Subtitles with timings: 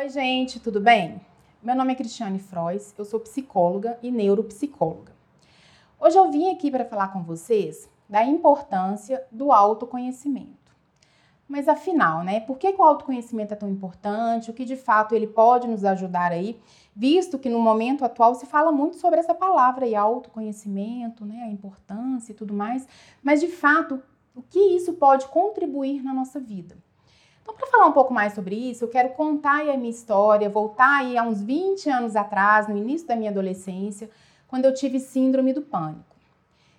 [0.00, 1.20] Oi, gente, tudo bem?
[1.62, 5.12] Meu nome é Cristiane Frois, eu sou psicóloga e neuropsicóloga.
[6.00, 10.74] Hoje eu vim aqui para falar com vocês da importância do autoconhecimento.
[11.46, 14.50] Mas afinal, né, por que, que o autoconhecimento é tão importante?
[14.50, 16.58] O que de fato ele pode nos ajudar aí,
[16.96, 21.48] visto que no momento atual se fala muito sobre essa palavra aí, autoconhecimento, né, a
[21.52, 22.88] importância e tudo mais,
[23.22, 24.02] mas de fato,
[24.34, 26.74] o que isso pode contribuir na nossa vida?
[27.50, 31.00] Então, para falar um pouco mais sobre isso, eu quero contar a minha história, voltar
[31.00, 34.08] aí a uns 20 anos atrás, no início da minha adolescência,
[34.46, 36.14] quando eu tive síndrome do pânico.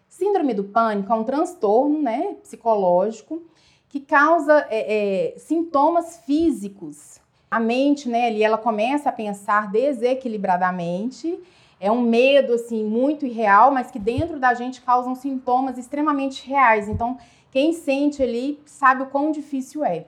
[0.08, 3.44] Síndrome do pânico é um transtorno né, psicológico
[3.90, 7.20] que causa é, é, sintomas físicos.
[7.50, 11.38] A mente, né, ali, ela começa a pensar desequilibradamente.
[11.82, 16.88] É um medo, assim, muito irreal, mas que dentro da gente causam sintomas extremamente reais.
[16.88, 17.18] Então,
[17.52, 20.06] quem sente ali sabe o quão difícil é.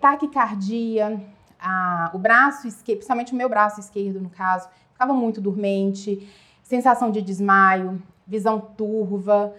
[0.00, 1.20] Taquicardia,
[1.58, 6.28] a, o braço esquerdo, principalmente o meu braço esquerdo, no caso, ficava muito dormente,
[6.62, 9.54] sensação de desmaio, visão turva,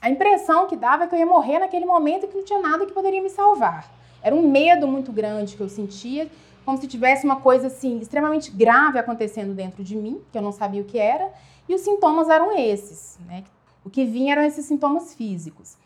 [0.00, 2.60] a impressão que dava é que eu ia morrer naquele momento e que não tinha
[2.60, 3.90] nada que poderia me salvar.
[4.22, 6.30] Era um medo muito grande que eu sentia,
[6.64, 10.52] como se tivesse uma coisa assim extremamente grave acontecendo dentro de mim, que eu não
[10.52, 11.32] sabia o que era,
[11.68, 13.42] e os sintomas eram esses, né?
[13.84, 15.76] O que vinha eram esses sintomas físicos.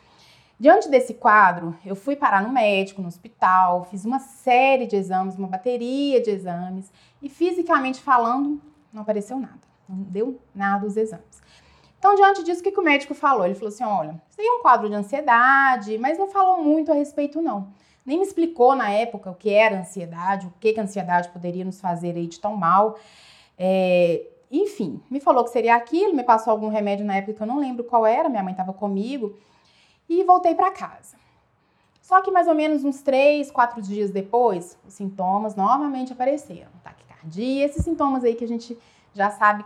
[0.63, 5.37] Diante desse quadro, eu fui parar no médico, no hospital, fiz uma série de exames,
[5.37, 9.59] uma bateria de exames, e fisicamente falando, não apareceu nada.
[9.89, 11.43] Não deu nada os exames.
[11.99, 13.45] Então, diante disso, o que, que o médico falou?
[13.45, 16.95] Ele falou assim: olha, aí é um quadro de ansiedade, mas não falou muito a
[16.95, 17.67] respeito, não.
[18.07, 21.65] Nem me explicou na época o que era ansiedade, o que, que a ansiedade poderia
[21.65, 22.97] nos fazer aí de tão mal.
[23.59, 27.47] É, enfim, me falou que seria aquilo, me passou algum remédio na época que eu
[27.49, 29.37] não lembro qual era, minha mãe estava comigo,
[30.21, 31.17] e voltei para casa.
[32.01, 36.71] Só que mais ou menos uns três, quatro dias depois, os sintomas novamente apareceram.
[36.83, 38.77] Taquicardia, esses sintomas aí que a gente
[39.15, 39.65] já sabe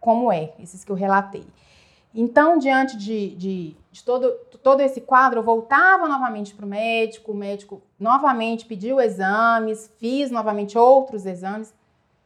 [0.00, 1.46] como é, esses que eu relatei.
[2.14, 4.30] Então, diante de, de, de todo,
[4.62, 10.30] todo esse quadro, eu voltava novamente para o médico, o médico novamente pediu exames, fiz
[10.30, 11.74] novamente outros exames,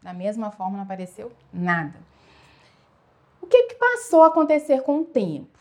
[0.02, 1.94] da mesma forma não apareceu nada.
[3.40, 5.57] O que, que passou a acontecer com o tempo?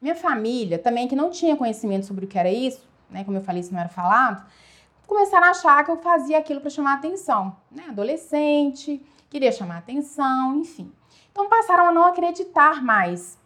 [0.00, 3.42] Minha família, também que não tinha conhecimento sobre o que era isso, né, como eu
[3.42, 4.46] falei, isso não era falado,
[5.06, 7.56] começaram a achar que eu fazia aquilo para chamar atenção.
[7.70, 7.84] Né?
[7.88, 10.90] Adolescente, queria chamar atenção, enfim.
[11.30, 13.38] Então passaram a não acreditar mais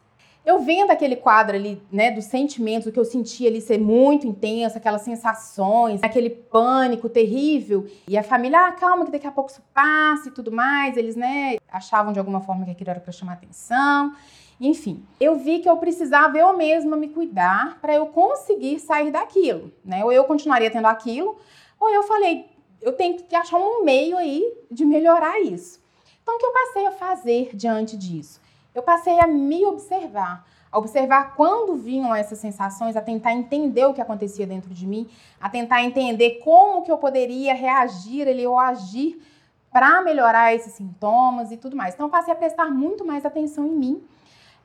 [0.44, 4.26] eu vendo aquele quadro ali, né, dos sentimentos, o que eu sentia ali ser muito
[4.26, 9.50] intenso, aquelas sensações, aquele pânico terrível, e a família, ah, calma que daqui a pouco
[9.50, 13.12] isso passa e tudo mais, eles, né, achavam de alguma forma que aquilo era para
[13.12, 14.14] chamar atenção.
[14.60, 19.72] Enfim, eu vi que eu precisava eu mesma me cuidar para eu conseguir sair daquilo,
[19.84, 20.04] né?
[20.04, 21.36] Ou eu continuaria tendo aquilo,
[21.78, 22.46] ou eu falei,
[22.80, 25.82] eu tenho que achar um meio aí de melhorar isso.
[26.22, 28.40] Então, o que eu passei a fazer diante disso?
[28.74, 33.94] eu passei a me observar, a observar quando vinham essas sensações, a tentar entender o
[33.94, 35.08] que acontecia dentro de mim,
[35.40, 39.22] a tentar entender como que eu poderia reagir ali ou agir
[39.70, 41.94] para melhorar esses sintomas e tudo mais.
[41.94, 44.04] Então, eu passei a prestar muito mais atenção em mim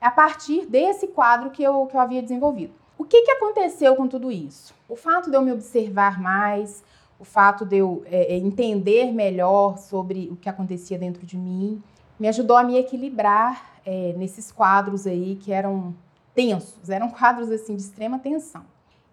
[0.00, 2.72] a partir desse quadro que eu, que eu havia desenvolvido.
[2.96, 4.74] O que, que aconteceu com tudo isso?
[4.88, 6.82] O fato de eu me observar mais,
[7.18, 11.82] o fato de eu é, entender melhor sobre o que acontecia dentro de mim,
[12.18, 15.94] me ajudou a me equilibrar é, nesses quadros aí que eram
[16.34, 18.64] tensos, eram quadros assim de extrema tensão.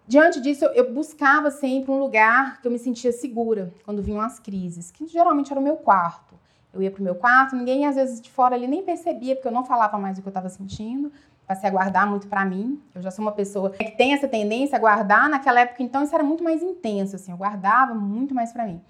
[0.06, 4.22] Diante disso, eu, eu buscava sempre um lugar que eu me sentia segura quando vinham
[4.22, 6.34] as crises, que geralmente era o meu quarto.
[6.72, 9.48] Eu ia para o meu quarto, ninguém às vezes de fora ali nem percebia, porque
[9.48, 11.10] eu não falava mais o que eu estava sentindo.
[11.46, 12.78] Passei a guardar muito para mim.
[12.94, 15.30] Eu já sou uma pessoa que tem essa tendência a guardar.
[15.30, 17.32] Naquela época, então, isso era muito mais intenso, assim.
[17.32, 18.82] Eu guardava muito mais para mim.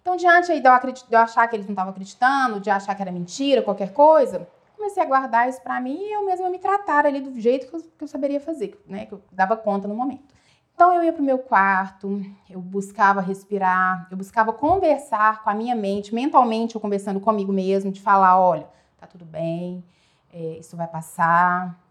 [0.00, 2.94] Então, diante aí de eu, de eu achar que eles não estavam acreditando, de achar
[2.94, 6.60] que era mentira, qualquer coisa, comecei a guardar isso para mim e eu mesma me
[6.60, 9.06] tratar ali do jeito que eu, que eu saberia fazer, né?
[9.06, 10.32] Que eu dava conta no momento.
[10.76, 15.74] Então eu ia pro meu quarto, eu buscava respirar, eu buscava conversar com a minha
[15.74, 18.68] mente, mentalmente eu conversando comigo mesmo, de falar, olha,
[19.00, 19.82] tá tudo bem,
[20.30, 21.82] é, isso vai passar,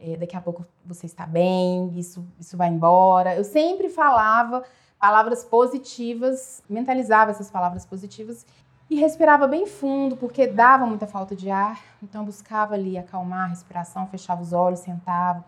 [0.00, 3.36] é, daqui a pouco você está bem, isso, isso vai embora.
[3.36, 4.64] Eu sempre falava
[4.98, 8.46] palavras positivas, mentalizava essas palavras positivas
[8.88, 11.78] e respirava bem fundo, porque dava muita falta de ar.
[12.02, 15.44] Então eu buscava ali acalmar a respiração, fechava os olhos, sentava,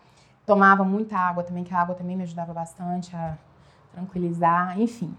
[0.46, 3.36] tomava muita água também, que a água também me ajudava bastante a
[3.92, 5.14] tranquilizar, enfim.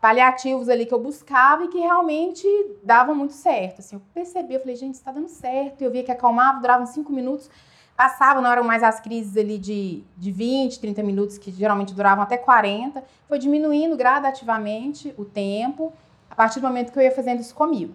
[0.00, 2.44] Paliativos ali que eu buscava e que realmente
[2.82, 3.80] davam muito certo.
[3.80, 5.82] Assim, eu percebi, eu falei, gente, está dando certo.
[5.82, 7.48] Eu via que acalmava, durava uns 5 minutos,
[7.96, 12.24] passava, não eram mais as crises ali de, de 20, 30 minutos, que geralmente duravam
[12.24, 13.04] até 40.
[13.28, 15.92] Foi diminuindo gradativamente o tempo
[16.28, 17.94] a partir do momento que eu ia fazendo isso comigo.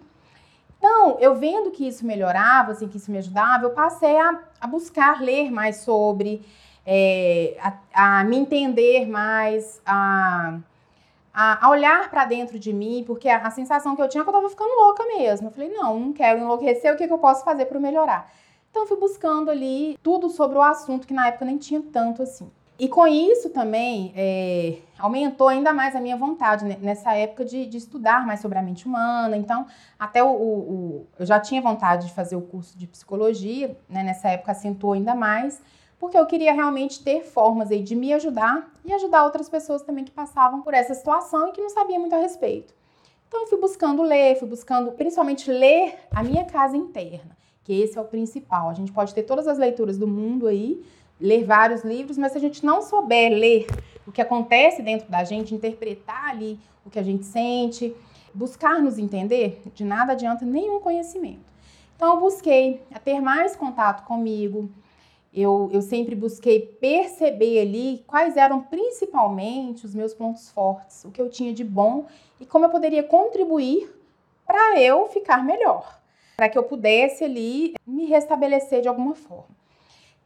[0.78, 4.66] Então, eu vendo que isso melhorava, assim, que isso me ajudava, eu passei a, a
[4.66, 6.46] buscar ler mais sobre,
[6.90, 10.58] é, a, a, me entender mais, a,
[11.34, 14.30] a olhar para dentro de mim, porque a, a, sensação que eu tinha é que
[14.30, 15.48] eu estava ficando louca mesmo.
[15.48, 18.32] Eu falei, não, não quero enlouquecer, o que, que eu posso fazer para melhorar?
[18.70, 22.22] Então, eu fui buscando ali tudo sobre o assunto, que na época nem tinha tanto
[22.22, 22.50] assim.
[22.78, 27.66] E com isso também é, aumentou ainda mais a minha vontade né, nessa época de,
[27.66, 29.36] de, estudar mais sobre a mente humana.
[29.36, 29.66] Então,
[29.98, 34.02] até o, o, o, eu já tinha vontade de fazer o curso de psicologia, né,
[34.02, 35.60] nessa época acentuou ainda mais,
[35.98, 40.04] porque eu queria realmente ter formas aí de me ajudar e ajudar outras pessoas também
[40.04, 42.72] que passavam por essa situação e que não sabiam muito a respeito.
[43.26, 47.98] Então, eu fui buscando ler, fui buscando principalmente ler a minha casa interna, que esse
[47.98, 48.70] é o principal.
[48.70, 50.82] A gente pode ter todas as leituras do mundo aí,
[51.20, 53.66] ler vários livros, mas se a gente não souber ler
[54.06, 57.94] o que acontece dentro da gente, interpretar ali o que a gente sente,
[58.32, 61.52] buscar nos entender, de nada adianta nenhum conhecimento.
[61.96, 64.70] Então, eu busquei ter mais contato comigo,
[65.40, 71.20] eu, eu sempre busquei perceber ali quais eram principalmente os meus pontos fortes, o que
[71.20, 72.06] eu tinha de bom
[72.40, 73.94] e como eu poderia contribuir
[74.46, 76.00] para eu ficar melhor,
[76.36, 79.58] para que eu pudesse ali me restabelecer de alguma forma.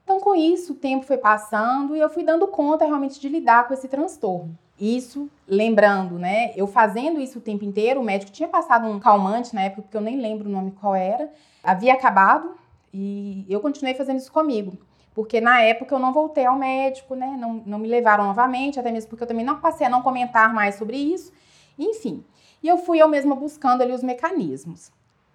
[0.05, 3.67] Então, com isso, o tempo foi passando e eu fui dando conta realmente de lidar
[3.67, 4.57] com esse transtorno.
[4.79, 6.53] Isso, lembrando, né?
[6.57, 9.97] Eu fazendo isso o tempo inteiro, o médico tinha passado um calmante na época, porque
[9.97, 11.31] eu nem lembro o nome qual era,
[11.63, 12.55] havia acabado
[12.93, 14.77] e eu continuei fazendo isso comigo.
[15.15, 17.37] Porque na época eu não voltei ao médico, né?
[17.39, 20.53] Não, não me levaram novamente, até mesmo porque eu também não passei a não comentar
[20.55, 21.33] mais sobre isso.
[21.79, 22.25] Enfim.
[22.63, 24.91] E eu fui eu mesma buscando ali os mecanismos.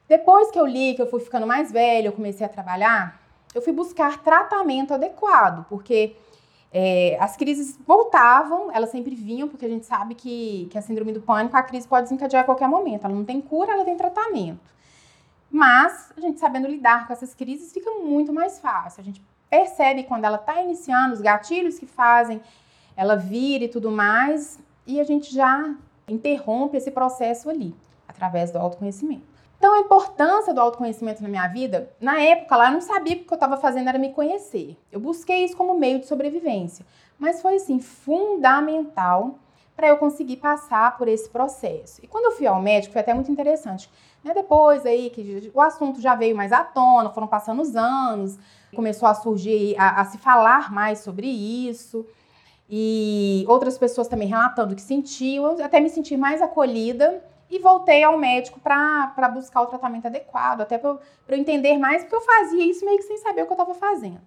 [0.07, 3.21] Depois que eu li, que eu fui ficando mais velha, eu comecei a trabalhar,
[3.53, 6.15] eu fui buscar tratamento adequado, porque
[6.71, 11.11] é, as crises voltavam, elas sempre vinham, porque a gente sabe que, que a síndrome
[11.11, 13.05] do pânico, a crise pode desencadear a qualquer momento.
[13.05, 14.77] Ela não tem cura, ela tem tratamento.
[15.49, 19.01] Mas a gente sabendo lidar com essas crises fica muito mais fácil.
[19.01, 22.41] A gente percebe quando ela está iniciando, os gatilhos que fazem
[22.95, 25.75] ela vir e tudo mais, e a gente já
[26.07, 27.75] interrompe esse processo ali,
[28.07, 29.37] através do autoconhecimento.
[29.57, 33.23] Então, a importância do autoconhecimento na minha vida, na época lá, eu não sabia que
[33.23, 34.77] o que eu estava fazendo era me conhecer.
[34.91, 36.85] Eu busquei isso como meio de sobrevivência,
[37.17, 39.39] mas foi, assim, fundamental
[39.75, 42.03] para eu conseguir passar por esse processo.
[42.03, 43.89] E quando eu fui ao médico, foi até muito interessante.
[44.23, 44.33] Né?
[44.33, 48.39] Depois aí que o assunto já veio mais à tona, foram passando os anos,
[48.77, 52.05] começou a surgir, a, a se falar mais sobre isso.
[52.69, 58.17] E outras pessoas também relatando que sentiam, até me senti mais acolhida e voltei ao
[58.17, 62.85] médico para buscar o tratamento adequado, até para eu entender mais, porque eu fazia isso
[62.85, 64.21] meio que sem saber o que eu estava fazendo.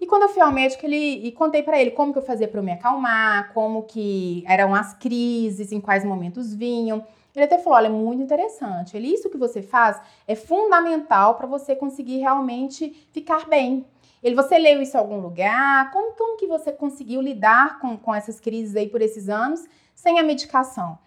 [0.00, 2.48] E quando eu fui ao médico, ele e contei para ele como que eu fazia
[2.48, 7.04] para me acalmar, como que eram as crises, em quais momentos vinham.
[7.36, 8.96] Ele até falou: olha, é muito interessante.
[8.96, 13.84] Ele, isso que você faz é fundamental para você conseguir realmente ficar bem.
[14.22, 15.92] Ele, você leu isso em algum lugar?
[15.92, 20.18] Como, como que você conseguiu lidar com, com essas crises aí por esses anos sem
[20.18, 20.98] a medicação?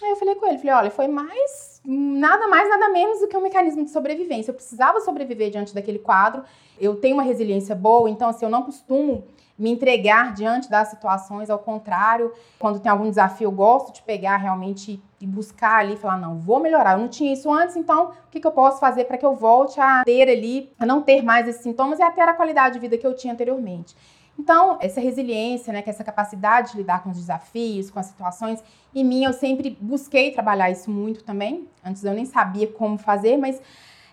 [0.00, 3.36] Aí eu falei com ele, falei, olha, foi mais, nada mais, nada menos do que
[3.36, 4.52] um mecanismo de sobrevivência.
[4.52, 6.44] Eu precisava sobreviver diante daquele quadro.
[6.80, 9.24] Eu tenho uma resiliência boa, então assim, eu não costumo
[9.58, 14.36] me entregar diante das situações, ao contrário, quando tem algum desafio, eu gosto de pegar
[14.36, 16.92] realmente e buscar ali, falar, não, vou melhorar.
[16.92, 19.34] Eu não tinha isso antes, então o que, que eu posso fazer para que eu
[19.34, 22.74] volte a ter ali, a não ter mais esses sintomas e a ter a qualidade
[22.74, 23.96] de vida que eu tinha anteriormente.
[24.38, 28.06] Então, essa resiliência, né, que é essa capacidade de lidar com os desafios, com as
[28.06, 28.62] situações,
[28.94, 31.66] em mim eu sempre busquei trabalhar isso muito também.
[31.84, 33.60] Antes eu nem sabia como fazer, mas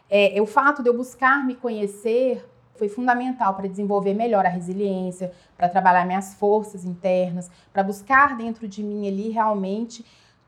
[0.10, 2.44] é, o fato de eu buscar me conhecer
[2.78, 8.68] foi fundamental para desenvolver melhor a resiliência, para trabalhar minhas forças internas, para buscar dentro
[8.68, 10.06] de mim ali realmente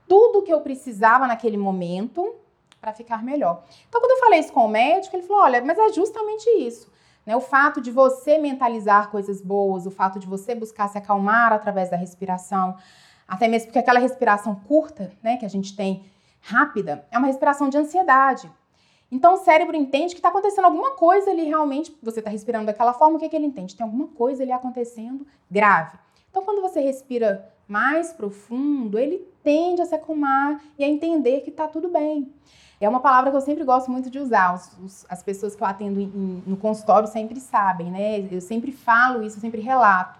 [0.07, 2.35] tudo o que eu precisava naquele momento
[2.79, 3.63] para ficar melhor.
[3.87, 6.91] Então, quando eu falei isso com o médico, ele falou: olha, mas é justamente isso.
[7.25, 7.35] Né?
[7.35, 11.89] O fato de você mentalizar coisas boas, o fato de você buscar se acalmar através
[11.89, 12.77] da respiração,
[13.27, 16.05] até mesmo porque aquela respiração curta, né, que a gente tem
[16.39, 18.49] rápida, é uma respiração de ansiedade.
[19.11, 22.93] Então o cérebro entende que está acontecendo alguma coisa ali realmente, você está respirando daquela
[22.93, 23.75] forma, o que, é que ele entende?
[23.75, 25.97] Tem alguma coisa ali acontecendo grave.
[26.29, 31.49] Então quando você respira mais profundo, ele tende a se acalmar e a entender que
[31.49, 32.31] está tudo bem.
[32.79, 34.53] É uma palavra que eu sempre gosto muito de usar.
[34.53, 38.27] Os, os, as pessoas que eu atendo em, no consultório sempre sabem, né?
[38.31, 40.19] Eu sempre falo isso, eu sempre relato.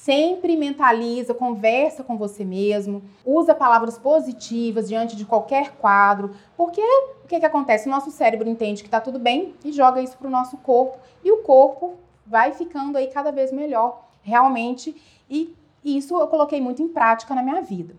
[0.00, 7.26] Sempre mentaliza, conversa com você mesmo, usa palavras positivas diante de qualquer quadro, porque o
[7.26, 7.88] que, que acontece?
[7.88, 10.98] O nosso cérebro entende que está tudo bem e joga isso para o nosso corpo,
[11.22, 14.94] e o corpo vai ficando aí cada vez melhor, realmente,
[15.28, 17.96] e isso eu coloquei muito em prática na minha vida.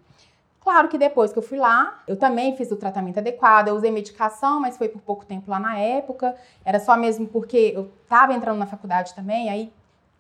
[0.62, 3.92] Claro que depois que eu fui lá, eu também fiz o tratamento adequado, eu usei
[3.92, 6.36] medicação, mas foi por pouco tempo lá na época.
[6.64, 9.72] Era só mesmo porque eu estava entrando na faculdade também, aí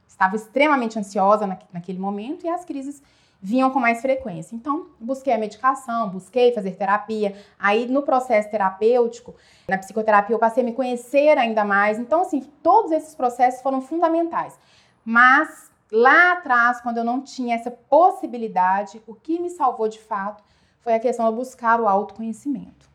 [0.10, 3.02] estava extremamente ansiosa naquele momento e as crises
[3.42, 4.56] vinham com mais frequência.
[4.56, 7.38] Então, busquei a medicação, busquei fazer terapia.
[7.58, 9.36] Aí, no processo terapêutico,
[9.68, 11.98] na psicoterapia, eu passei a me conhecer ainda mais.
[11.98, 14.60] Então, assim, todos esses processos foram fundamentais.
[15.06, 20.44] Mas lá atrás, quando eu não tinha essa possibilidade, o que me salvou de fato
[20.82, 22.89] foi a questão de buscar o autoconhecimento.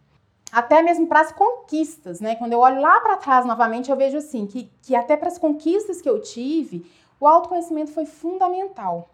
[0.54, 2.36] Até mesmo para as conquistas, né?
[2.36, 5.36] Quando eu olho lá para trás novamente, eu vejo assim que, que até para as
[5.36, 6.86] conquistas que eu tive,
[7.18, 9.08] o autoconhecimento foi fundamental.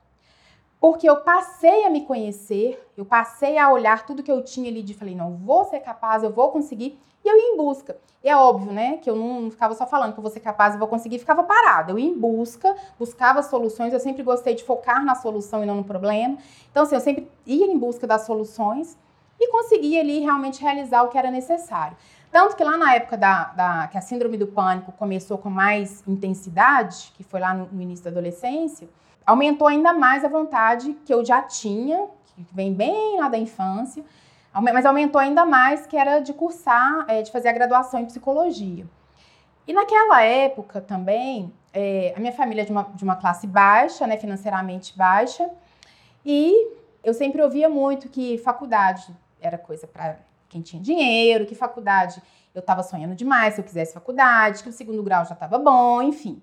[0.79, 4.83] Porque eu passei a me conhecer, eu passei a olhar tudo que eu tinha ali
[4.83, 7.97] de falei, não, vou ser capaz, eu vou conseguir, e eu ia em busca.
[8.23, 10.75] E é óbvio, né, que eu não ficava só falando que eu vou ser capaz
[10.75, 11.91] e vou conseguir, ficava parada.
[11.91, 15.77] Eu ia em busca, buscava soluções, eu sempre gostei de focar na solução e não
[15.77, 16.37] no problema.
[16.71, 18.99] Então, assim, eu sempre ia em busca das soluções
[19.41, 21.97] e conseguia ali realmente realizar o que era necessário.
[22.31, 26.07] Tanto que lá na época da, da, que a síndrome do pânico começou com mais
[26.07, 28.89] intensidade, que foi lá no, no início da adolescência,
[29.27, 34.05] aumentou ainda mais a vontade que eu já tinha, que vem bem lá da infância,
[34.55, 38.87] mas aumentou ainda mais que era de cursar, é, de fazer a graduação em psicologia.
[39.67, 44.07] E naquela época também, é, a minha família é de uma, de uma classe baixa,
[44.07, 45.49] né, financeiramente baixa,
[46.25, 46.69] e
[47.03, 50.19] eu sempre ouvia muito que faculdade era coisa para
[50.49, 52.21] quem tinha dinheiro, que faculdade
[52.55, 56.03] eu estava sonhando demais se eu quisesse faculdade, que o segundo grau já estava bom,
[56.03, 56.43] enfim.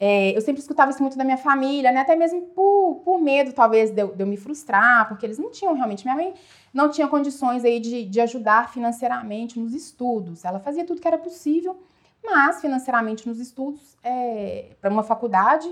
[0.00, 2.00] É, eu sempre escutava isso muito da minha família, né?
[2.00, 5.50] Até mesmo por, por medo, talvez, de eu, de eu, me frustrar, porque eles não
[5.50, 6.04] tinham realmente.
[6.04, 6.34] Minha mãe
[6.72, 10.44] não tinha condições aí de, de ajudar financeiramente nos estudos.
[10.44, 11.82] Ela fazia tudo que era possível,
[12.24, 15.68] mas financeiramente nos estudos, é, para uma faculdade,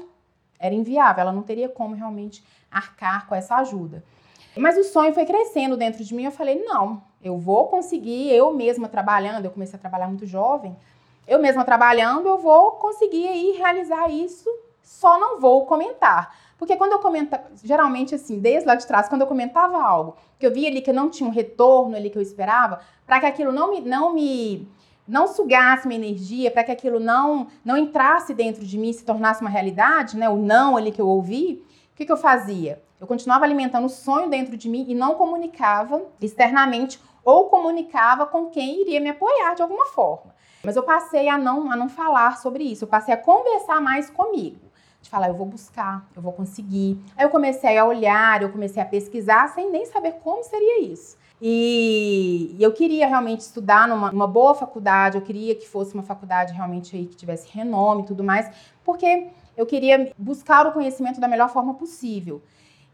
[0.59, 1.23] era inviável.
[1.23, 4.03] Ela não teria como realmente arcar com essa ajuda.
[4.57, 6.25] Mas o sonho foi crescendo dentro de mim.
[6.25, 9.45] Eu falei: não, eu vou conseguir, eu mesma trabalhando.
[9.45, 10.77] Eu comecei a trabalhar muito jovem
[11.27, 14.49] eu mesma trabalhando, eu vou conseguir aí realizar isso,
[14.83, 16.35] só não vou comentar.
[16.57, 20.47] Porque quando eu comentava, geralmente assim, desde lá de trás, quando eu comentava algo, que
[20.47, 23.53] eu via ali que não tinha um retorno ali que eu esperava, para que aquilo
[23.53, 24.69] não me, não me
[25.07, 29.41] não sugasse minha energia, para que aquilo não não entrasse dentro de mim, se tornasse
[29.41, 32.83] uma realidade, né, o não ali que eu ouvi, o que, que eu fazia?
[33.01, 38.47] Eu continuava alimentando o sonho dentro de mim e não comunicava externamente ou comunicava com
[38.47, 40.35] quem iria me apoiar de alguma forma.
[40.65, 44.09] Mas eu passei a não, a não falar sobre isso, eu passei a conversar mais
[44.09, 44.67] comigo.
[45.03, 47.01] De falar, eu vou buscar, eu vou conseguir.
[47.17, 51.17] Aí eu comecei a olhar, eu comecei a pesquisar sem nem saber como seria isso.
[51.41, 56.55] E eu queria realmente estudar numa, numa, boa faculdade, eu queria que fosse uma faculdade
[56.55, 58.51] realmente aí que tivesse renome e tudo mais,
[58.83, 62.43] porque eu queria buscar o conhecimento da melhor forma possível.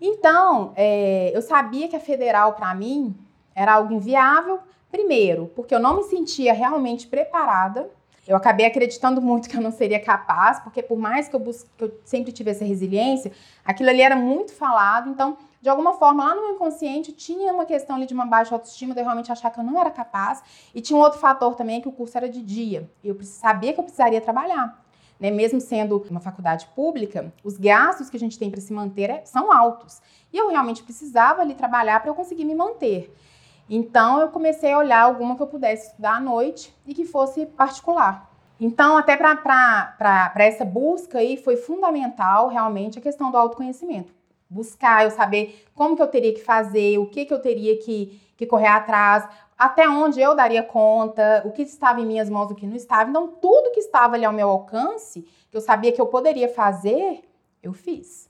[0.04, 3.14] Então, é, eu sabia que a federal, para mim,
[3.54, 4.61] era algo inviável,
[4.92, 7.88] Primeiro, porque eu não me sentia realmente preparada.
[8.28, 11.68] Eu acabei acreditando muito que eu não seria capaz, porque por mais que eu, busque,
[11.76, 13.32] que eu sempre tivesse resiliência,
[13.64, 15.09] aquilo ali era muito falado.
[15.09, 18.54] Então, de alguma forma, lá no meu inconsciente, tinha uma questão ali de uma baixa
[18.54, 20.42] autoestima, de eu realmente achar que eu não era capaz.
[20.75, 22.88] E tinha um outro fator também, que o curso era de dia.
[23.02, 24.81] Eu sabia que eu precisaria trabalhar.
[25.22, 25.30] Né?
[25.30, 29.24] Mesmo sendo uma faculdade pública, os gastos que a gente tem para se manter é,
[29.24, 30.02] são altos.
[30.32, 33.14] E eu realmente precisava ali trabalhar para eu conseguir me manter.
[33.70, 37.46] Então eu comecei a olhar alguma que eu pudesse estudar à noite e que fosse
[37.46, 38.28] particular.
[38.58, 44.12] Então, até para essa busca aí foi fundamental realmente a questão do autoconhecimento.
[44.50, 48.20] Buscar, eu saber como que eu teria que fazer, o que que eu teria que,
[48.36, 49.26] que correr atrás,
[49.62, 53.09] até onde eu daria conta, o que estava em minhas mãos, o que não estava.
[53.09, 57.23] Então, tudo que estava ali ao meu alcance, que eu sabia que eu poderia fazer,
[57.62, 58.28] eu fiz.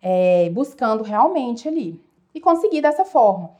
[0.00, 2.02] É, buscando realmente ali.
[2.34, 3.50] E consegui dessa forma.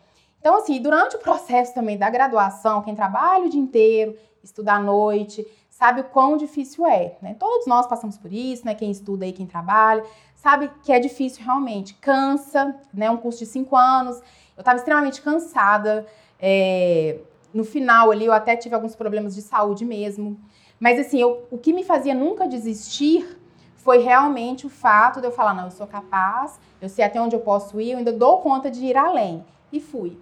[0.40, 4.78] Então, assim, durante o processo também da graduação, quem trabalha o dia inteiro, estuda à
[4.78, 7.36] noite, sabe o quão difícil é, né?
[7.38, 8.74] Todos nós passamos por isso, né?
[8.74, 10.02] Quem estuda aí, quem trabalha,
[10.34, 11.92] sabe que é difícil realmente.
[11.94, 13.10] Cansa, né?
[13.10, 14.16] Um curso de cinco anos.
[14.56, 16.06] Eu estava extremamente cansada.
[16.42, 17.18] É...
[17.54, 20.40] No final ali, eu até tive alguns problemas de saúde mesmo.
[20.80, 23.38] Mas, assim, eu, o que me fazia nunca desistir
[23.76, 27.36] foi realmente o fato de eu falar: não, eu sou capaz, eu sei até onde
[27.36, 29.44] eu posso ir, eu ainda dou conta de ir além.
[29.72, 30.18] E fui.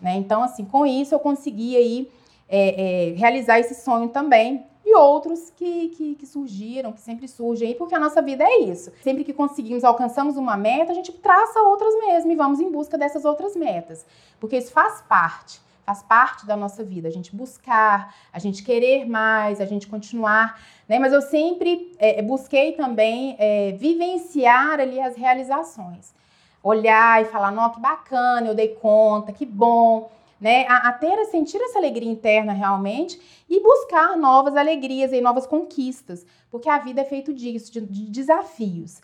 [0.00, 0.16] Né?
[0.16, 2.10] Então, assim, com isso eu consegui aí
[2.48, 7.94] é, é, realizar esse sonho também outros que, que, que, surgiram, que sempre surgem porque
[7.94, 8.92] a nossa vida é isso.
[9.02, 12.96] Sempre que conseguimos, alcançamos uma meta, a gente traça outras mesmo e vamos em busca
[12.96, 14.04] dessas outras metas,
[14.40, 19.04] porque isso faz parte, faz parte da nossa vida, a gente buscar, a gente querer
[19.04, 20.98] mais, a gente continuar, né?
[20.98, 26.14] Mas eu sempre é, busquei também é, vivenciar ali as realizações.
[26.62, 30.08] olhar e falar, não, que bacana, eu dei conta, que bom,
[30.42, 30.66] né?
[30.66, 33.18] A, a ter, a sentir essa alegria interna realmente
[33.48, 38.10] e buscar novas alegrias e novas conquistas, porque a vida é feito disso, de, de
[38.10, 39.00] desafios.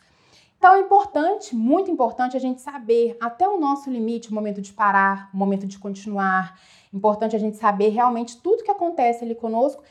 [0.58, 4.72] Então é importante, muito importante a gente saber até o nosso limite, o momento de
[4.72, 6.58] parar, o momento de continuar.
[6.92, 9.84] Importante a gente saber realmente tudo que acontece ali conosco.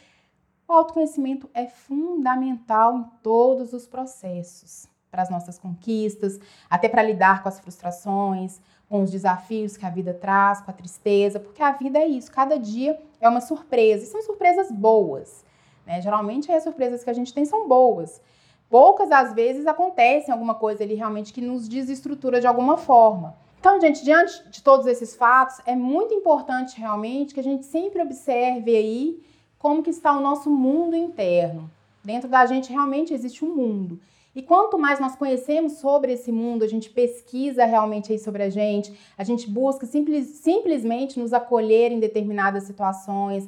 [0.67, 6.37] O autoconhecimento é fundamental em todos os processos para as nossas conquistas,
[6.69, 8.59] até para lidar com as frustrações,
[8.89, 12.31] com os desafios que a vida traz, com a tristeza, porque a vida é isso,
[12.31, 15.43] cada dia é uma surpresa, e são surpresas boas.
[15.85, 16.01] Né?
[16.01, 18.21] Geralmente as surpresas que a gente tem são boas.
[18.69, 23.35] Poucas às vezes acontecem alguma coisa ali realmente que nos desestrutura de alguma forma.
[23.59, 28.01] Então, gente, diante de todos esses fatos, é muito importante realmente que a gente sempre
[28.01, 29.23] observe aí
[29.57, 31.69] como que está o nosso mundo interno.
[32.03, 33.99] Dentro da gente realmente existe um mundo.
[34.37, 38.51] E quanto mais nós conhecemos sobre esse mundo, a gente pesquisa realmente aí sobre a
[38.51, 43.47] gente, a gente busca simples, simplesmente nos acolher em determinadas situações,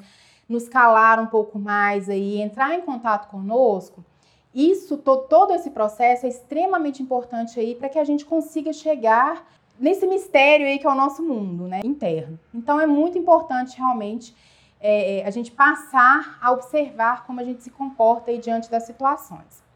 [0.50, 4.04] nos calar um pouco mais aí, entrar em contato conosco,
[4.52, 9.48] isso, to, todo esse processo é extremamente importante aí para que a gente consiga chegar
[9.80, 12.40] nesse mistério aí que é o nosso mundo, né, interno.
[12.52, 14.36] Então é muito importante realmente
[14.82, 19.69] é, a gente passar a observar como a gente se comporta aí diante das situações.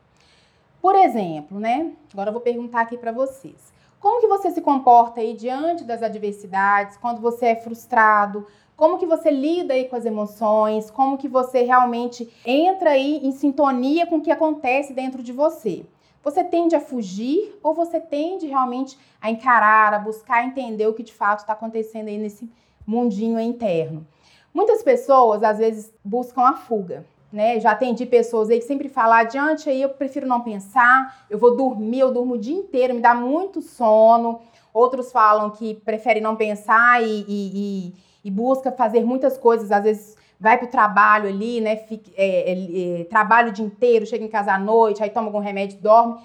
[0.83, 1.93] Por exemplo, né?
[2.11, 3.71] Agora eu vou perguntar aqui para vocês.
[4.01, 8.45] Como que você se comporta aí diante das adversidades, quando você é frustrado?
[8.75, 10.91] Como que você lida aí com as emoções?
[10.91, 15.85] Como que você realmente entra aí em sintonia com o que acontece dentro de você?
[16.21, 21.01] Você tende a fugir ou você tende realmente a encarar, a buscar entender o que
[21.01, 22.51] de fato está acontecendo aí nesse
[22.85, 24.05] mundinho interno?
[24.53, 27.59] Muitas pessoas às vezes buscam a fuga né?
[27.59, 31.57] Já atendi pessoas aí que sempre falam, adiante aí eu prefiro não pensar, eu vou
[31.57, 34.39] dormir, eu durmo o dia inteiro, me dá muito sono.
[34.71, 37.51] Outros falam que preferem não pensar e, e,
[37.87, 37.93] e,
[38.25, 41.75] e busca fazer muitas coisas, às vezes vai para o trabalho ali, né?
[41.75, 45.27] Fica, é, é, é, trabalho o dia inteiro, chega em casa à noite, aí toma
[45.27, 46.19] algum remédio, dorme,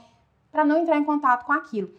[0.52, 1.90] para não entrar em contato com aquilo.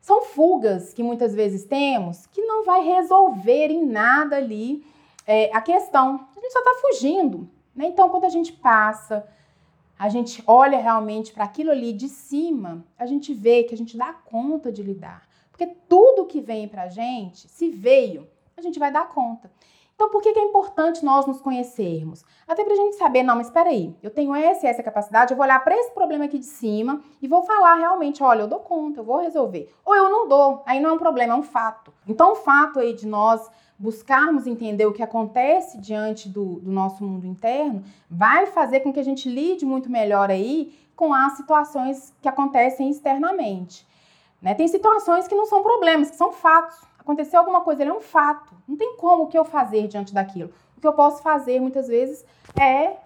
[0.00, 4.84] São fugas que muitas vezes temos que não vai resolver em nada ali
[5.26, 6.26] é, a questão.
[6.36, 7.48] A gente só está fugindo.
[7.74, 7.86] Né?
[7.86, 9.26] Então, quando a gente passa,
[9.98, 13.96] a gente olha realmente para aquilo ali de cima, a gente vê que a gente
[13.96, 15.28] dá conta de lidar.
[15.50, 19.50] Porque tudo que vem para a gente, se veio, a gente vai dar conta.
[19.94, 22.24] Então, por que, é importante nós nos conhecermos?
[22.48, 25.32] Até para a gente saber, não, mas espera aí, eu tenho essa e essa capacidade,
[25.32, 28.48] eu vou olhar para esse problema aqui de cima e vou falar realmente, olha, eu
[28.48, 29.72] dou conta, eu vou resolver.
[29.84, 31.92] Ou eu não dou, aí não é um problema, é um fato.
[32.08, 33.48] Então, o fato aí de nós
[33.82, 39.00] buscarmos entender o que acontece diante do, do, nosso mundo interno, vai fazer com que
[39.00, 43.84] a gente lide muito melhor aí com as situações que acontecem externamente.
[44.40, 44.54] Né?
[44.54, 46.78] Tem situações que não são problemas, que são fatos.
[46.96, 48.54] Aconteceu alguma coisa, ele é um fato.
[48.68, 50.52] Não tem como o que eu fazer diante daquilo.
[50.76, 52.24] O que eu posso fazer muitas vezes
[52.56, 52.98] é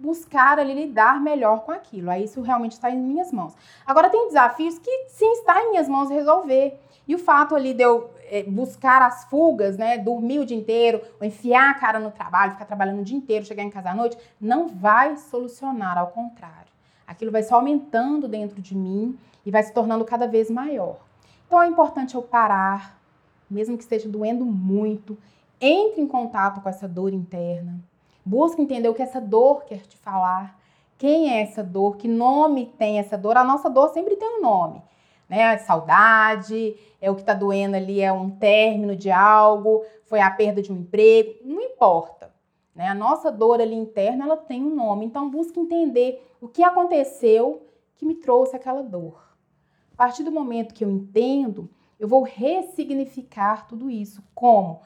[0.00, 2.10] buscar ali lidar melhor com aquilo.
[2.10, 3.54] Aí isso realmente está em minhas mãos.
[3.86, 6.78] Agora tem desafios que sim está em minhas mãos resolver.
[7.06, 11.02] E o fato ali de eu é, buscar as fugas, né, dormir o dia inteiro,
[11.20, 13.94] ou enfiar a cara no trabalho, ficar trabalhando o dia inteiro, chegar em casa à
[13.94, 16.70] noite, não vai solucionar, ao contrário.
[17.06, 20.98] Aquilo vai só aumentando dentro de mim e vai se tornando cada vez maior.
[21.46, 22.96] Então é importante eu parar,
[23.50, 25.18] mesmo que esteja doendo muito,
[25.60, 27.80] entre em contato com essa dor interna,
[28.24, 30.58] busque entender o que essa dor quer te falar,
[30.98, 33.36] quem é essa dor, que nome tem essa dor.
[33.36, 34.82] A nossa dor sempre tem um nome
[35.30, 35.56] né?
[35.58, 40.60] Saudade, é o que está doendo ali, é um término de algo, foi a perda
[40.60, 42.34] de um emprego, não importa.
[42.74, 42.88] Né?
[42.88, 45.06] A nossa dor ali interna, ela tem um nome.
[45.06, 47.64] Então, busque entender o que aconteceu
[47.96, 49.22] que me trouxe aquela dor.
[49.94, 54.24] A partir do momento que eu entendo, eu vou ressignificar tudo isso.
[54.34, 54.80] Como?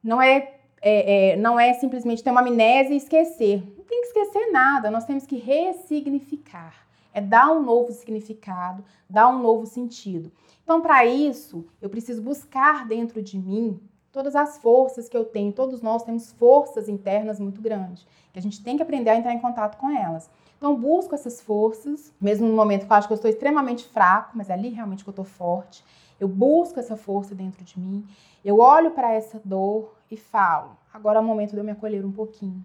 [0.00, 3.62] Não é, é, é não é simplesmente ter uma amnésia e esquecer.
[3.76, 9.28] Não tem que esquecer nada, nós temos que ressignificar é dar um novo significado, dar
[9.28, 10.32] um novo sentido.
[10.64, 15.52] Então, para isso, eu preciso buscar dentro de mim todas as forças que eu tenho.
[15.52, 19.32] Todos nós temos forças internas muito grandes, que a gente tem que aprender a entrar
[19.32, 20.28] em contato com elas.
[20.58, 24.32] Então, busco essas forças, mesmo no momento que eu acho que eu estou extremamente fraco,
[24.34, 25.84] mas é ali realmente que eu estou forte.
[26.20, 28.06] Eu busco essa força dentro de mim,
[28.44, 32.04] eu olho para essa dor e falo: agora é o momento de eu me acolher
[32.04, 32.64] um pouquinho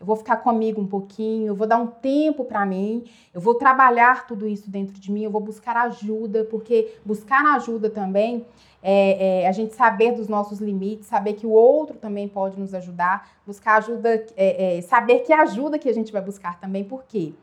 [0.00, 3.54] eu vou ficar comigo um pouquinho, eu vou dar um tempo para mim, eu vou
[3.54, 8.46] trabalhar tudo isso dentro de mim, eu vou buscar ajuda, porque buscar ajuda também
[8.82, 12.72] é, é, a gente saber dos nossos limites, saber que o outro também pode nos
[12.72, 17.04] ajudar, buscar ajuda, é, é, saber que ajuda que a gente vai buscar também, por
[17.04, 17.34] quê?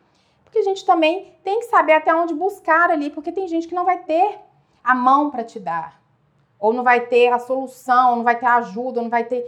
[0.43, 3.75] Porque a gente também tem que saber até onde buscar ali, porque tem gente que
[3.75, 4.39] não vai ter
[4.88, 6.02] a mão para te dar,
[6.58, 9.45] ou não vai ter a solução, não vai ter a ajuda, não vai ter.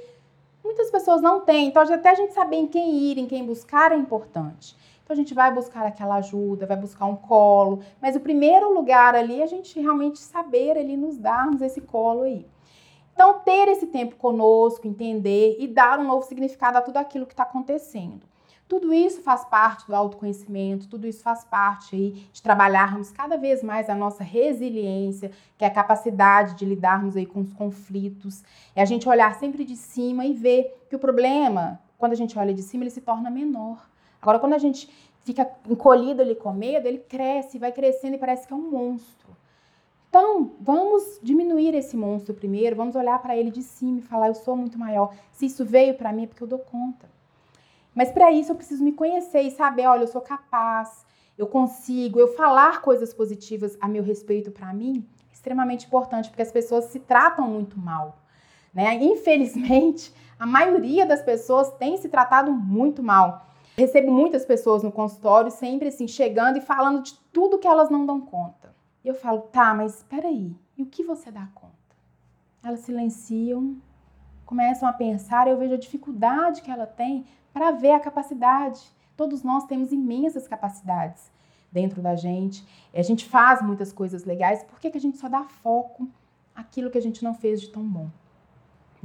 [0.61, 3.93] Muitas pessoas não têm, então até a gente saber em quem ir, em quem buscar
[3.93, 4.75] é importante.
[5.01, 9.15] Então a gente vai buscar aquela ajuda, vai buscar um colo, mas o primeiro lugar
[9.15, 12.45] ali é a gente realmente saber ali nos darmos esse colo aí.
[13.13, 17.33] Então ter esse tempo conosco, entender e dar um novo significado a tudo aquilo que
[17.33, 18.27] está acontecendo.
[18.69, 23.63] Tudo isso faz parte do autoconhecimento, tudo isso faz parte aí de trabalharmos cada vez
[23.63, 28.43] mais a nossa resiliência, que é a capacidade de lidarmos aí com os conflitos.
[28.75, 32.37] É a gente olhar sempre de cima e ver que o problema, quando a gente
[32.37, 33.89] olha de cima, ele se torna menor.
[34.21, 34.87] Agora, quando a gente
[35.21, 39.35] fica encolhido ali com medo, ele cresce, vai crescendo e parece que é um monstro.
[40.09, 44.35] Então, vamos diminuir esse monstro primeiro, vamos olhar para ele de cima e falar: eu
[44.35, 45.11] sou muito maior.
[45.31, 47.09] Se isso veio para mim, é porque eu dou conta.
[47.99, 51.05] Mas para isso eu preciso me conhecer e saber, olha, eu sou capaz,
[51.37, 56.41] eu consigo, eu falar coisas positivas a meu respeito para mim, é extremamente importante, porque
[56.41, 58.19] as pessoas se tratam muito mal.
[58.73, 58.95] Né?
[59.03, 63.45] Infelizmente, a maioria das pessoas tem se tratado muito mal.
[63.75, 68.05] recebo muitas pessoas no consultório sempre assim, chegando e falando de tudo que elas não
[68.05, 68.73] dão conta.
[69.03, 71.73] E eu falo, tá, mas espera aí, e o que você dá conta?
[72.63, 73.75] Elas silenciam,
[74.45, 77.25] começam a pensar, eu vejo a dificuldade que ela tem
[77.59, 78.79] para ver a capacidade.
[79.17, 81.29] Todos nós temos imensas capacidades
[81.69, 82.65] dentro da gente.
[82.93, 86.07] A gente faz muitas coisas legais, por que, que a gente só dá foco
[86.55, 88.09] aquilo que a gente não fez de tão bom?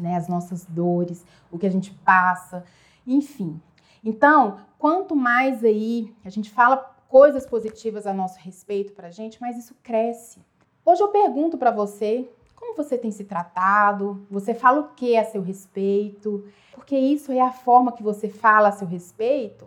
[0.00, 0.14] Né?
[0.14, 2.64] As nossas dores, o que a gente passa,
[3.04, 3.60] enfim.
[4.04, 6.76] Então, quanto mais aí a gente fala
[7.08, 10.40] coisas positivas a nosso respeito para a gente, mais isso cresce.
[10.86, 12.30] Hoje eu pergunto para você
[12.64, 14.26] como você tem se tratado?
[14.30, 16.46] Você fala o que a seu respeito?
[16.72, 19.66] Porque isso é a forma que você fala a seu respeito,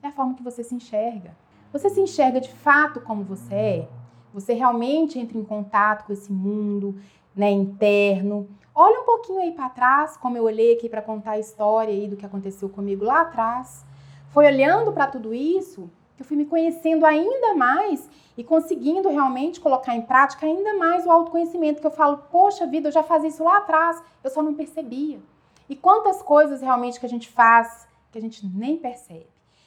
[0.00, 1.36] é a forma que você se enxerga.
[1.72, 3.88] Você se enxerga de fato como você é?
[4.32, 6.94] Você realmente entra em contato com esse mundo
[7.34, 8.48] né, interno?
[8.72, 12.06] Olha um pouquinho aí para trás, como eu olhei aqui para contar a história aí
[12.06, 13.84] do que aconteceu comigo lá atrás.
[14.28, 19.94] Foi olhando para tudo isso eu fui me conhecendo ainda mais e conseguindo realmente colocar
[19.94, 23.44] em prática ainda mais o autoconhecimento, que eu falo, poxa vida, eu já fazia isso
[23.44, 25.20] lá atrás, eu só não percebia.
[25.68, 29.26] E quantas coisas realmente que a gente faz que a gente nem percebe.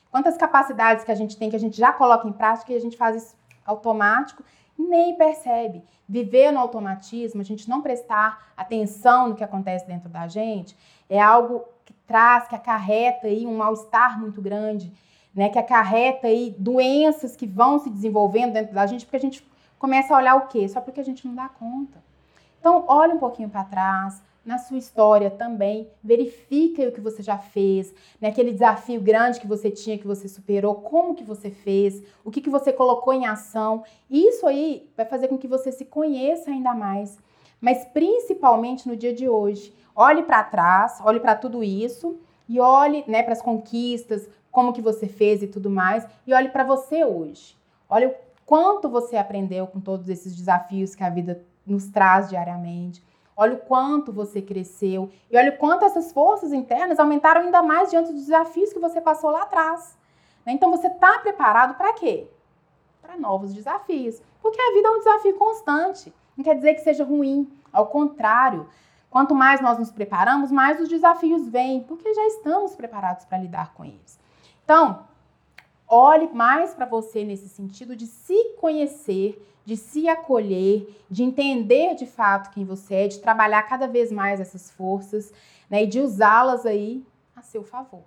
[0.09, 2.81] Quantas capacidades que a gente tem que a gente já coloca em prática e a
[2.81, 3.35] gente faz isso
[3.65, 4.43] automático
[4.77, 5.83] nem percebe.
[6.07, 10.75] Viver no automatismo, a gente não prestar atenção no que acontece dentro da gente,
[11.09, 14.91] é algo que traz, que acarreta aí um mal-estar muito grande
[15.39, 19.49] né, que acarreta aí doenças que vão se desenvolvendo dentro da gente, porque a gente
[19.77, 20.67] começa a olhar o quê?
[20.67, 22.03] Só porque a gente não dá conta.
[22.59, 27.37] Então, olha um pouquinho para trás, na sua história também, verifique o que você já
[27.37, 32.03] fez, né, aquele desafio grande que você tinha, que você superou, como que você fez,
[32.25, 33.85] o que, que você colocou em ação.
[34.11, 37.17] Isso aí vai fazer com que você se conheça ainda mais.
[37.61, 43.05] Mas principalmente no dia de hoje, olhe para trás, olhe para tudo isso e olhe
[43.07, 47.03] né, para as conquistas, como que você fez e tudo mais, e olhe para você
[47.03, 47.57] hoje.
[47.89, 53.03] Olha o quanto você aprendeu com todos esses desafios que a vida nos traz diariamente.
[53.35, 57.89] Olha o quanto você cresceu e olha o quanto essas forças internas aumentaram ainda mais
[57.89, 59.97] diante dos desafios que você passou lá atrás.
[60.45, 60.51] Né?
[60.51, 62.27] Então você está preparado para quê?
[63.01, 64.21] Para novos desafios.
[64.41, 66.13] Porque a vida é um desafio constante.
[66.35, 67.49] Não quer dizer que seja ruim.
[67.71, 68.67] Ao contrário,
[69.09, 73.73] quanto mais nós nos preparamos, mais os desafios vêm, porque já estamos preparados para lidar
[73.73, 74.19] com eles.
[74.69, 74.99] Então,
[75.87, 82.05] olhe mais para você nesse sentido de se conhecer, de se acolher, de entender de
[82.05, 85.33] fato quem você é, de trabalhar cada vez mais essas forças,
[85.67, 87.03] né, e de usá-las aí
[87.35, 88.03] a seu favor.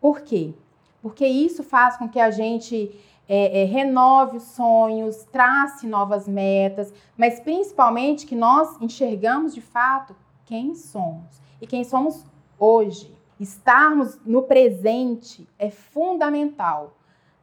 [0.00, 0.54] Por quê?
[1.02, 6.90] Porque isso faz com que a gente é, é, renove os sonhos, trace novas metas,
[7.18, 12.24] mas principalmente que nós enxergamos de fato quem somos e quem somos
[12.58, 13.15] hoje.
[13.38, 16.96] Estarmos no presente é fundamental.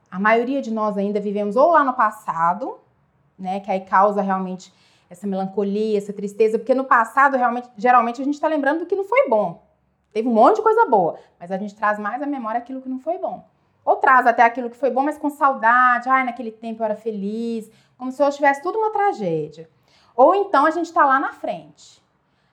[0.10, 2.80] A maioria de nós ainda vivemos ou lá no passado,
[3.38, 4.74] né, que aí causa realmente
[5.10, 8.96] essa melancolia, essa tristeza, porque no passado realmente, geralmente a gente está lembrando do que
[8.96, 9.64] não foi bom.
[10.12, 12.90] Teve um monte de coisa boa, mas a gente traz mais à memória aquilo que
[12.90, 13.48] não foi bom.
[13.86, 16.10] Ou traz até aquilo que foi bom, mas com saudade.
[16.10, 19.70] Ai, naquele tempo eu era feliz, como se hoje tivesse tudo uma tragédia.
[20.16, 22.03] Ou então a gente está lá na frente.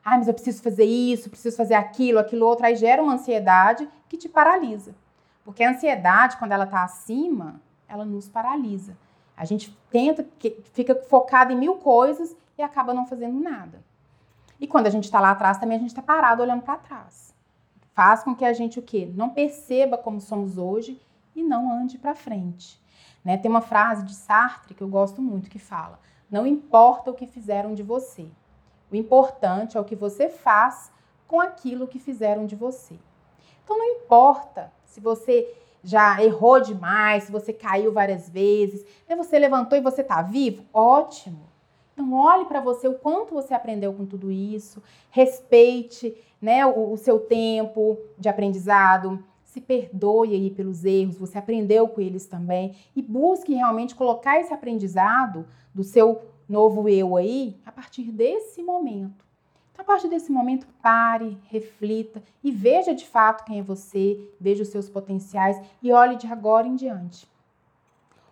[0.05, 2.67] Ai, mas eu preciso fazer isso, preciso fazer aquilo, aquilo outro.
[2.67, 4.95] Aí gera uma ansiedade que te paralisa.
[5.45, 8.97] Porque a ansiedade, quando ela está acima, ela nos paralisa.
[9.37, 10.27] A gente tenta,
[10.73, 13.83] fica focado em mil coisas e acaba não fazendo nada.
[14.61, 17.35] E quando a gente está lá atrás, também a gente está parado olhando para trás.
[17.95, 19.11] Faz com que a gente o quê?
[19.15, 21.01] Não perceba como somos hoje
[21.35, 22.81] e não ande para frente.
[23.25, 23.37] Né?
[23.37, 25.99] Tem uma frase de Sartre que eu gosto muito que fala:
[26.31, 28.29] Não importa o que fizeram de você.
[28.91, 30.91] O importante é o que você faz
[31.27, 32.99] com aquilo que fizeram de você.
[33.63, 35.49] Então não importa se você
[35.83, 40.65] já errou demais, se você caiu várias vezes, se você levantou e você está vivo,
[40.73, 41.49] ótimo.
[41.93, 46.97] Então olhe para você o quanto você aprendeu com tudo isso, respeite né, o, o
[46.97, 53.03] seu tempo de aprendizado, se perdoe aí pelos erros, você aprendeu com eles também e
[53.03, 59.25] busque realmente colocar esse aprendizado do seu novo eu aí a partir desse momento.
[59.73, 64.65] Então, a partir desse momento, pare, reflita e veja de fato quem é você, veja
[64.65, 67.27] os seus potenciais e olhe de agora em diante.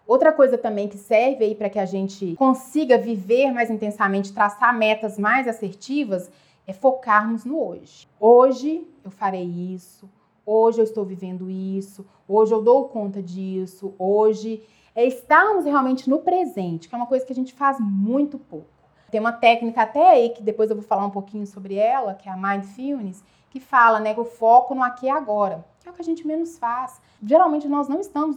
[0.07, 4.77] Outra coisa também que serve aí para que a gente consiga viver mais intensamente, traçar
[4.77, 6.31] metas mais assertivas,
[6.67, 8.09] é focarmos no hoje.
[8.19, 10.11] Hoje eu farei isso,
[10.45, 14.63] hoje eu estou vivendo isso, hoje eu dou conta disso, hoje
[14.99, 18.67] é estarmos realmente no presente, que é uma coisa que a gente faz muito pouco.
[19.13, 22.29] Tem uma técnica até aí que depois eu vou falar um pouquinho sobre ela, que
[22.29, 25.95] é a mindfulness, que fala, né, o foco no aqui e agora, que é o
[25.95, 27.01] que a gente menos faz.
[27.23, 28.27] Geralmente nós não estamos